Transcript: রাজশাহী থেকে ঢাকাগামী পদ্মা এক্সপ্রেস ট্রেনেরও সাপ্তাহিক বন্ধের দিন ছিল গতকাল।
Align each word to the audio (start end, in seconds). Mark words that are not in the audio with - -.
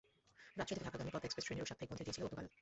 রাজশাহী 0.59 0.77
থেকে 0.77 0.85
ঢাকাগামী 0.87 1.11
পদ্মা 1.13 1.27
এক্সপ্রেস 1.27 1.45
ট্রেনেরও 1.45 1.69
সাপ্তাহিক 1.69 1.89
বন্ধের 1.89 2.05
দিন 2.07 2.15
ছিল 2.15 2.23
গতকাল। 2.25 2.45